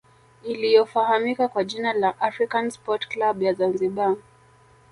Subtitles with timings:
[0.43, 4.15] iliyofahamika kwa jina la african sport club ya zanzibar